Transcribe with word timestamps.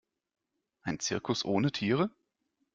Ein 0.81 0.97
Zirkus 0.99 1.45
ohne 1.45 1.71
Tiere? 1.71 2.09